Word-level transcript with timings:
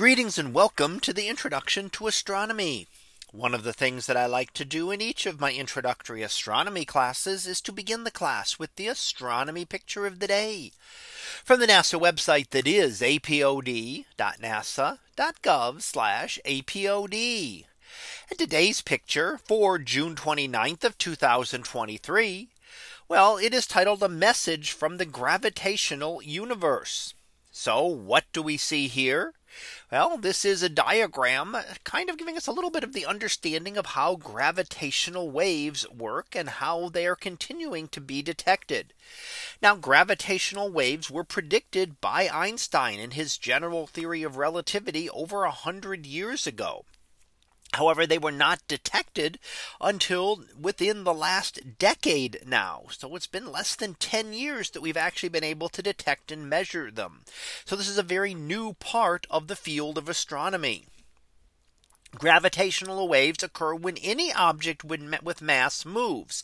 Greetings 0.00 0.38
and 0.38 0.54
welcome 0.54 0.98
to 1.00 1.12
the 1.12 1.28
introduction 1.28 1.90
to 1.90 2.06
astronomy. 2.06 2.88
One 3.32 3.54
of 3.54 3.64
the 3.64 3.74
things 3.74 4.06
that 4.06 4.16
I 4.16 4.24
like 4.24 4.54
to 4.54 4.64
do 4.64 4.90
in 4.90 5.02
each 5.02 5.26
of 5.26 5.38
my 5.38 5.52
introductory 5.52 6.22
astronomy 6.22 6.86
classes 6.86 7.46
is 7.46 7.60
to 7.60 7.70
begin 7.70 8.04
the 8.04 8.10
class 8.10 8.58
with 8.58 8.74
the 8.76 8.86
astronomy 8.86 9.66
picture 9.66 10.06
of 10.06 10.18
the 10.18 10.26
day 10.26 10.72
from 11.44 11.60
the 11.60 11.66
NASA 11.66 12.00
website 12.00 12.48
that 12.48 12.66
is 12.66 13.02
apod.nasa.gov 13.02 14.06
apod. 16.46 17.64
And 18.30 18.38
today's 18.38 18.80
picture 18.80 19.38
for 19.44 19.78
June 19.78 20.14
29th 20.14 20.84
of 20.84 20.96
2023. 20.96 22.48
Well, 23.06 23.36
it 23.36 23.52
is 23.52 23.66
titled 23.66 24.02
a 24.02 24.08
message 24.08 24.72
from 24.72 24.96
the 24.96 25.04
gravitational 25.04 26.22
universe. 26.22 27.12
So 27.50 27.84
what 27.84 28.24
do 28.32 28.42
we 28.42 28.56
see 28.56 28.86
here? 28.86 29.34
Well, 29.90 30.16
this 30.16 30.44
is 30.44 30.62
a 30.62 30.68
diagram 30.68 31.56
uh, 31.56 31.62
kind 31.82 32.08
of 32.08 32.16
giving 32.16 32.36
us 32.36 32.46
a 32.46 32.52
little 32.52 32.70
bit 32.70 32.84
of 32.84 32.92
the 32.92 33.04
understanding 33.04 33.76
of 33.76 33.86
how 33.86 34.14
gravitational 34.14 35.32
waves 35.32 35.84
work 35.90 36.36
and 36.36 36.48
how 36.48 36.88
they 36.88 37.06
are 37.06 37.16
continuing 37.16 37.88
to 37.88 38.00
be 38.00 38.22
detected. 38.22 38.92
Now 39.60 39.74
gravitational 39.74 40.70
waves 40.70 41.10
were 41.10 41.24
predicted 41.24 42.00
by 42.00 42.28
Einstein 42.28 43.00
in 43.00 43.10
his 43.10 43.36
general 43.36 43.88
theory 43.88 44.22
of 44.22 44.36
relativity 44.36 45.10
over 45.10 45.42
a 45.42 45.50
hundred 45.50 46.06
years 46.06 46.46
ago. 46.46 46.84
However, 47.74 48.04
they 48.04 48.18
were 48.18 48.32
not 48.32 48.66
detected 48.66 49.38
until 49.80 50.44
within 50.60 51.04
the 51.04 51.14
last 51.14 51.78
decade 51.78 52.40
now. 52.44 52.84
So 52.90 53.14
it's 53.14 53.28
been 53.28 53.52
less 53.52 53.76
than 53.76 53.94
10 53.94 54.32
years 54.32 54.70
that 54.70 54.80
we've 54.80 54.96
actually 54.96 55.28
been 55.28 55.44
able 55.44 55.68
to 55.70 55.82
detect 55.82 56.32
and 56.32 56.50
measure 56.50 56.90
them. 56.90 57.22
So 57.64 57.76
this 57.76 57.88
is 57.88 57.98
a 57.98 58.02
very 58.02 58.34
new 58.34 58.72
part 58.74 59.26
of 59.30 59.46
the 59.46 59.56
field 59.56 59.98
of 59.98 60.08
astronomy. 60.08 60.86
Gravitational 62.18 63.06
waves 63.06 63.42
occur 63.42 63.74
when 63.74 63.96
any 63.98 64.32
object 64.32 64.82
with 64.82 65.40
mass 65.40 65.84
moves. 65.84 66.42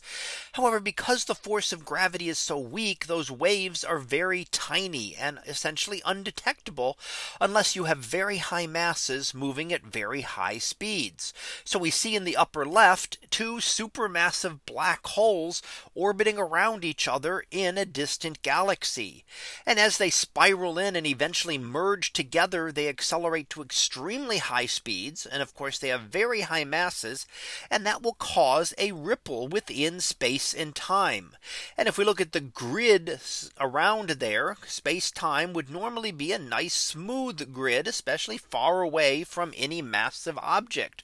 However, 0.53 0.79
because 0.79 1.25
the 1.25 1.35
force 1.35 1.73
of 1.73 1.85
gravity 1.85 2.29
is 2.29 2.39
so 2.39 2.57
weak, 2.57 3.05
those 3.05 3.29
waves 3.29 3.83
are 3.83 3.99
very 3.99 4.45
tiny 4.45 5.13
and 5.15 5.39
essentially 5.45 6.01
undetectable 6.05 6.97
unless 7.41 7.75
you 7.75 7.83
have 7.83 7.97
very 7.97 8.37
high 8.37 8.65
masses 8.65 9.33
moving 9.33 9.73
at 9.73 9.83
very 9.83 10.21
high 10.21 10.57
speeds. 10.57 11.33
So 11.65 11.77
we 11.77 11.91
see 11.91 12.15
in 12.15 12.23
the 12.23 12.37
upper 12.37 12.65
left 12.65 13.17
two 13.29 13.55
supermassive 13.57 14.59
black 14.65 15.05
holes 15.05 15.61
orbiting 15.93 16.37
around 16.37 16.85
each 16.85 17.07
other 17.07 17.43
in 17.51 17.77
a 17.77 17.85
distant 17.85 18.41
galaxy. 18.41 19.25
And 19.65 19.79
as 19.79 19.97
they 19.97 20.09
spiral 20.09 20.79
in 20.79 20.95
and 20.95 21.05
eventually 21.05 21.57
merge 21.57 22.13
together, 22.13 22.71
they 22.71 22.87
accelerate 22.87 23.49
to 23.51 23.61
extremely 23.61 24.37
high 24.37 24.65
speeds. 24.65 25.25
And 25.25 25.41
of 25.41 25.53
course, 25.57 25.77
they 25.77 25.89
have 25.89 26.03
very 26.03 26.41
high 26.41 26.63
masses, 26.63 27.27
and 27.69 27.85
that 27.85 28.01
will 28.01 28.13
cause 28.13 28.73
a 28.77 28.93
ripple 28.93 29.49
within 29.49 29.99
space 29.99 30.53
and 30.53 30.73
time. 30.73 31.35
And 31.75 31.89
if 31.89 31.97
we 31.97 32.05
look 32.05 32.21
at 32.21 32.31
the 32.31 32.39
grid 32.39 33.19
around 33.59 34.11
there, 34.11 34.55
space 34.65 35.11
time 35.11 35.51
would 35.51 35.69
normally 35.69 36.11
be 36.11 36.31
a 36.31 36.39
nice 36.39 36.75
smooth 36.75 37.51
grid, 37.51 37.87
especially 37.87 38.37
far 38.37 38.81
away 38.81 39.25
from 39.25 39.53
any 39.57 39.81
massive 39.81 40.37
object. 40.37 41.03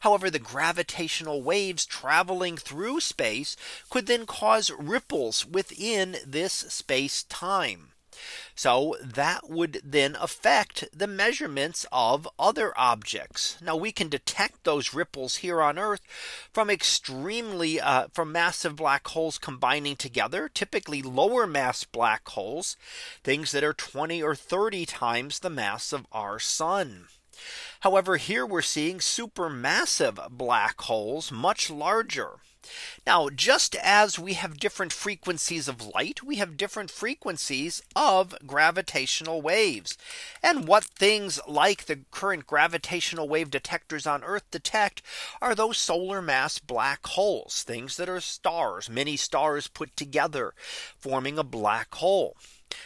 However, 0.00 0.28
the 0.28 0.38
gravitational 0.38 1.42
waves 1.42 1.86
traveling 1.86 2.56
through 2.58 3.00
space 3.00 3.56
could 3.88 4.06
then 4.06 4.26
cause 4.26 4.70
ripples 4.78 5.46
within 5.46 6.16
this 6.26 6.52
space 6.52 7.22
time. 7.22 7.91
So 8.54 8.96
that 9.02 9.48
would 9.48 9.80
then 9.84 10.16
affect 10.20 10.84
the 10.92 11.06
measurements 11.06 11.86
of 11.90 12.28
other 12.38 12.72
objects. 12.76 13.56
Now 13.62 13.76
we 13.76 13.92
can 13.92 14.08
detect 14.08 14.64
those 14.64 14.94
ripples 14.94 15.36
here 15.36 15.62
on 15.62 15.78
Earth 15.78 16.02
from 16.52 16.68
extremely 16.70 17.80
uh, 17.80 18.08
from 18.12 18.32
massive 18.32 18.76
black 18.76 19.08
holes 19.08 19.38
combining 19.38 19.96
together, 19.96 20.50
typically 20.52 21.02
lower 21.02 21.46
mass 21.46 21.84
black 21.84 22.28
holes, 22.28 22.76
things 23.24 23.52
that 23.52 23.64
are 23.64 23.72
20 23.72 24.22
or 24.22 24.34
30 24.34 24.86
times 24.86 25.38
the 25.38 25.50
mass 25.50 25.92
of 25.92 26.06
our 26.12 26.38
sun. 26.38 27.06
However, 27.80 28.18
here 28.18 28.46
we're 28.46 28.62
seeing 28.62 28.98
supermassive 28.98 30.30
black 30.30 30.80
holes 30.82 31.32
much 31.32 31.70
larger. 31.70 32.38
Now, 33.06 33.28
just 33.28 33.74
as 33.76 34.18
we 34.18 34.34
have 34.34 34.60
different 34.60 34.92
frequencies 34.92 35.68
of 35.68 35.86
light, 35.94 36.22
we 36.22 36.36
have 36.36 36.56
different 36.56 36.90
frequencies 36.90 37.82
of 37.96 38.34
gravitational 38.46 39.42
waves. 39.42 39.98
And 40.42 40.68
what 40.68 40.84
things 40.84 41.40
like 41.46 41.86
the 41.86 42.00
current 42.10 42.46
gravitational 42.46 43.28
wave 43.28 43.50
detectors 43.50 44.06
on 44.06 44.22
Earth 44.22 44.50
detect 44.50 45.02
are 45.40 45.54
those 45.54 45.78
solar 45.78 46.22
mass 46.22 46.58
black 46.58 47.06
holes, 47.06 47.62
things 47.62 47.96
that 47.96 48.08
are 48.08 48.20
stars, 48.20 48.88
many 48.88 49.16
stars 49.16 49.68
put 49.68 49.96
together, 49.96 50.54
forming 50.98 51.38
a 51.38 51.44
black 51.44 51.94
hole. 51.96 52.36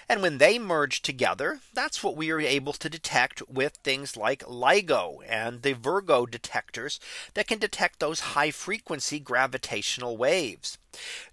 And 0.08 0.22
when 0.22 0.38
they 0.38 0.58
merge 0.58 1.02
together, 1.02 1.60
that's 1.72 2.02
what 2.02 2.16
we 2.16 2.30
are 2.30 2.40
able 2.40 2.72
to 2.74 2.90
detect 2.90 3.48
with 3.48 3.76
things 3.76 4.16
like 4.16 4.42
LIGO 4.44 5.20
and 5.28 5.62
the 5.62 5.74
Virgo 5.74 6.26
detectors 6.26 6.98
that 7.34 7.46
can 7.46 7.58
detect 7.58 8.00
those 8.00 8.20
high 8.20 8.50
frequency 8.50 9.20
gravitational 9.20 10.16
waves. 10.16 10.78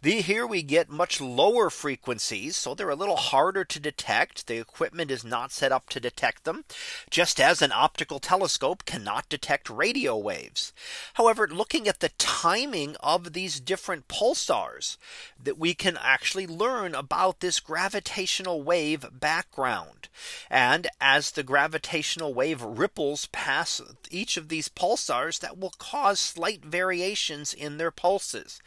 The 0.02 0.22
here 0.22 0.46
we 0.46 0.64
get 0.64 0.90
much 0.90 1.22
lower 1.22 1.70
frequencies. 1.70 2.56
So 2.56 2.74
they're 2.74 2.90
a 2.90 2.96
little 2.96 3.16
harder 3.16 3.64
to 3.66 3.80
detect. 3.80 4.48
The 4.48 4.58
equipment 4.58 5.12
is 5.12 5.24
not 5.24 5.52
set 5.52 5.72
up 5.72 5.90
to 5.90 6.00
detect 6.00 6.44
them. 6.44 6.66
Just 7.10 7.40
as 7.40 7.62
an 7.62 7.72
optical 7.72 8.20
telescope 8.20 8.86
cannot 8.86 9.30
detect 9.30 9.70
radio 9.70 10.18
waves. 10.18 10.74
However, 11.16 11.48
looking 11.48 11.88
at 11.88 12.00
the 12.00 12.12
timing 12.18 12.96
of 13.00 13.34
these 13.34 13.60
different 13.60 14.08
pulsars 14.08 14.98
that 15.42 15.58
we 15.58 15.74
can 15.74 15.98
actually 16.02 16.48
learn 16.48 16.96
about 16.96 17.40
this 17.40 17.60
gravitational 17.60 18.62
wave 18.62 19.06
background. 19.12 20.10
And 20.50 20.88
as 21.02 21.32
the 21.32 21.44
gravitational 21.44 22.34
wave 22.34 22.62
ripples 22.62 23.28
past 23.32 23.82
each 24.12 24.38
of 24.38 24.50
these 24.50 24.70
pulsars 24.70 25.40
that 25.40 25.58
will 25.58 25.74
cause 25.78 26.20
slight 26.20 26.64
variations 26.64 27.54
in 27.54 27.78
their 27.78 27.92
pulses. 27.92 28.62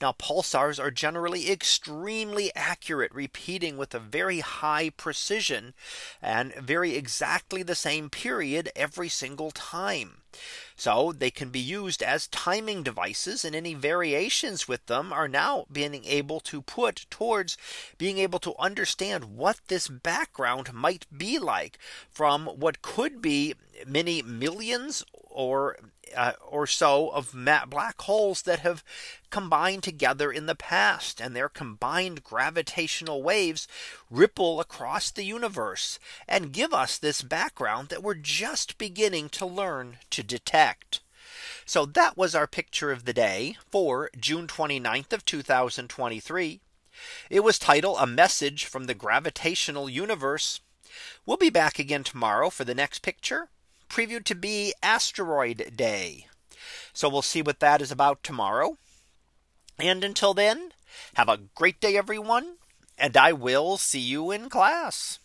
Now 0.00 0.12
pulsars 0.12 0.39
are 0.78 0.90
generally 0.90 1.50
extremely 1.50 2.54
accurate, 2.54 3.12
repeating 3.12 3.76
with 3.76 3.94
a 3.94 3.98
very 3.98 4.40
high 4.40 4.90
precision 4.90 5.74
and 6.22 6.54
very 6.54 6.96
exactly 6.96 7.62
the 7.62 7.74
same 7.74 8.10
period 8.10 8.70
every 8.74 9.08
single 9.08 9.50
time. 9.50 10.22
So 10.76 11.12
they 11.12 11.30
can 11.30 11.50
be 11.50 11.60
used 11.60 12.02
as 12.02 12.28
timing 12.28 12.82
devices 12.82 13.44
and 13.44 13.54
any 13.54 13.74
variations 13.74 14.66
with 14.66 14.86
them 14.86 15.12
are 15.12 15.28
now 15.28 15.66
being 15.70 16.04
able 16.04 16.40
to 16.40 16.62
put 16.62 17.06
towards 17.10 17.58
being 17.98 18.18
able 18.18 18.38
to 18.38 18.54
understand 18.58 19.36
what 19.36 19.60
this 19.68 19.88
background 19.88 20.72
might 20.72 21.06
be 21.14 21.38
like 21.38 21.78
from 22.08 22.46
what 22.46 22.80
could 22.80 23.20
be 23.20 23.54
many 23.86 24.22
millions 24.22 25.04
or 25.30 25.76
uh, 26.16 26.32
or 26.46 26.66
so 26.66 27.08
of 27.10 27.36
black 27.68 28.00
holes 28.02 28.42
that 28.42 28.60
have 28.60 28.82
combined 29.30 29.82
together 29.82 30.32
in 30.32 30.46
the 30.46 30.54
past 30.54 31.20
and 31.20 31.34
their 31.34 31.48
combined 31.48 32.24
gravitational 32.24 33.22
waves 33.22 33.68
ripple 34.10 34.60
across 34.60 35.10
the 35.10 35.22
universe 35.22 35.98
and 36.26 36.52
give 36.52 36.74
us 36.74 36.98
this 36.98 37.22
background 37.22 37.88
that 37.88 38.02
we're 38.02 38.14
just 38.14 38.76
beginning 38.76 39.28
to 39.28 39.46
learn 39.46 39.98
to 40.10 40.22
detect. 40.22 41.00
So 41.64 41.86
that 41.86 42.16
was 42.16 42.34
our 42.34 42.48
picture 42.48 42.90
of 42.90 43.04
the 43.04 43.12
day 43.12 43.56
for 43.70 44.10
June 44.18 44.48
29th 44.48 45.12
of 45.12 45.24
2023. 45.24 46.60
It 47.30 47.40
was 47.40 47.58
titled 47.58 47.98
a 48.00 48.06
message 48.06 48.64
from 48.64 48.84
the 48.84 48.94
gravitational 48.94 49.88
universe. 49.88 50.60
We'll 51.24 51.36
be 51.36 51.50
back 51.50 51.78
again 51.78 52.02
tomorrow 52.02 52.50
for 52.50 52.64
the 52.64 52.74
next 52.74 52.98
picture 52.98 53.48
previewed 53.90 54.24
to 54.24 54.34
be 54.34 54.72
asteroid 54.82 55.72
day. 55.76 56.26
So 56.92 57.08
we'll 57.08 57.22
see 57.22 57.42
what 57.42 57.60
that 57.60 57.82
is 57.82 57.92
about 57.92 58.22
tomorrow. 58.22 58.78
And 59.78 60.04
until 60.04 60.34
then, 60.34 60.72
have 61.14 61.28
a 61.28 61.40
great 61.54 61.80
day, 61.80 61.96
everyone. 61.96 62.56
And 62.96 63.16
I 63.16 63.32
will 63.32 63.76
see 63.76 64.00
you 64.00 64.30
in 64.30 64.48
class. 64.48 65.18